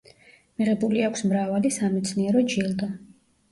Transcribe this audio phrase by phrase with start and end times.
[0.61, 2.93] მიღებული აქვს მრავალი სამეცნიერო ჯილდო.